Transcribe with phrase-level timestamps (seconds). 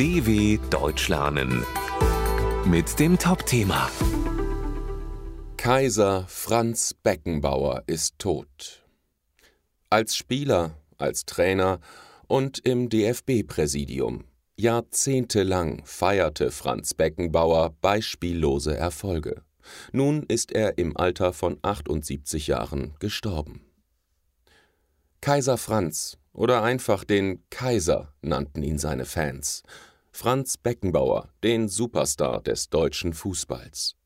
[0.00, 1.62] DW Deutsch lernen
[2.64, 3.90] mit dem Top-Thema
[5.58, 8.82] Kaiser Franz Beckenbauer ist tot.
[9.90, 11.80] Als Spieler, als Trainer
[12.28, 14.24] und im DFB-Präsidium.
[14.56, 19.42] Jahrzehntelang feierte Franz Beckenbauer beispiellose Erfolge.
[19.92, 23.66] Nun ist er im Alter von 78 Jahren gestorben.
[25.20, 29.62] Kaiser Franz oder einfach den Kaiser nannten ihn seine Fans.
[30.12, 33.96] Franz Beckenbauer, den Superstar des deutschen Fußballs.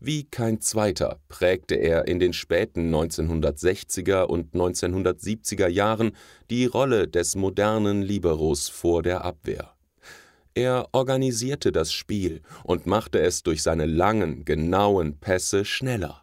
[0.00, 6.12] Wie kein zweiter prägte er in den späten 1960er und 1970er Jahren
[6.50, 9.74] die Rolle des modernen Liberos vor der Abwehr.
[10.54, 16.22] Er organisierte das Spiel und machte es durch seine langen, genauen Pässe schneller.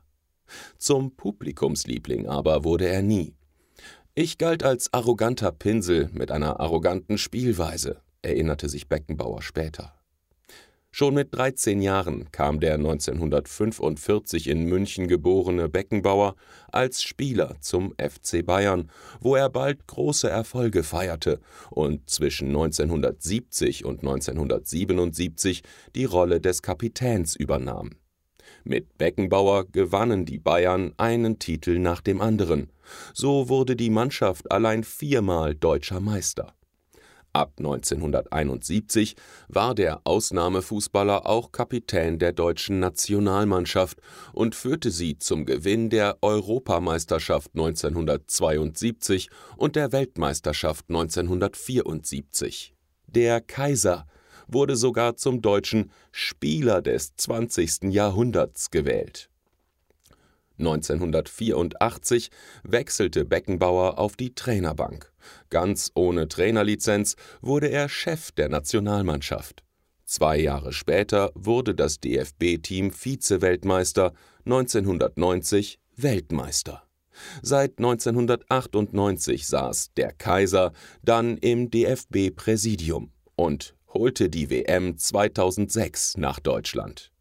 [0.77, 3.35] Zum Publikumsliebling aber wurde er nie.
[4.15, 9.93] Ich galt als arroganter Pinsel mit einer arroganten Spielweise, erinnerte sich Beckenbauer später.
[10.95, 16.35] Schon mit 13 Jahren kam der 1945 in München geborene Beckenbauer
[16.71, 21.39] als Spieler zum FC Bayern, wo er bald große Erfolge feierte
[21.71, 25.63] und zwischen 1970 und 1977
[25.95, 27.95] die Rolle des Kapitäns übernahm.
[28.63, 32.71] Mit Beckenbauer gewannen die Bayern einen Titel nach dem anderen.
[33.15, 36.53] So wurde die Mannschaft allein viermal deutscher Meister.
[37.33, 39.15] Ab 1971
[39.47, 43.99] war der Ausnahmefußballer auch Kapitän der deutschen Nationalmannschaft
[44.33, 52.75] und führte sie zum Gewinn der Europameisterschaft 1972 und der Weltmeisterschaft 1974.
[53.07, 54.05] Der Kaiser
[54.47, 57.85] wurde sogar zum deutschen Spieler des 20.
[57.85, 59.31] Jahrhunderts gewählt
[60.59, 62.29] 1984
[62.63, 65.12] wechselte Beckenbauer auf die Trainerbank.
[65.49, 69.63] Ganz ohne Trainerlizenz wurde er Chef der Nationalmannschaft.
[70.05, 74.13] Zwei Jahre später wurde das DFB-Team Vize-Weltmeister,
[74.45, 76.83] 1990 Weltmeister.
[77.41, 80.73] Seit 1998 saß der Kaiser
[81.03, 87.12] dann im DFB-Präsidium und holte die WM 2006 nach Deutschland.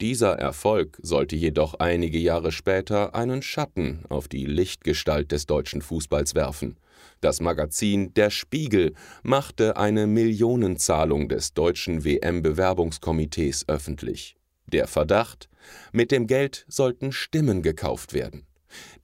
[0.00, 6.34] Dieser Erfolg sollte jedoch einige Jahre später einen Schatten auf die Lichtgestalt des deutschen Fußballs
[6.34, 6.78] werfen.
[7.20, 14.36] Das Magazin Der Spiegel machte eine Millionenzahlung des deutschen WM-Bewerbungskomitees öffentlich.
[14.72, 15.50] Der Verdacht,
[15.92, 18.46] mit dem Geld sollten Stimmen gekauft werden.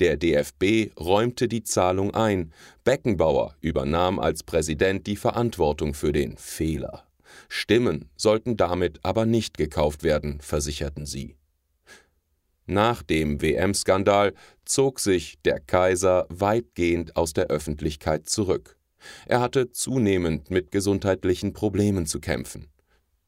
[0.01, 7.06] Der DFB räumte die Zahlung ein, Beckenbauer übernahm als Präsident die Verantwortung für den Fehler.
[7.49, 11.37] Stimmen sollten damit aber nicht gekauft werden, versicherten sie.
[12.67, 18.77] Nach dem WM-Skandal zog sich der Kaiser weitgehend aus der Öffentlichkeit zurück.
[19.27, 22.67] Er hatte zunehmend mit gesundheitlichen Problemen zu kämpfen.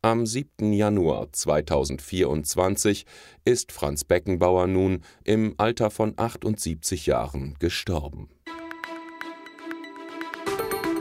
[0.02, 0.72] Am 7.
[0.72, 3.04] Januar 2024
[3.44, 8.28] ist Franz Beckenbauer nun im Alter von 78 Jahren gestorben.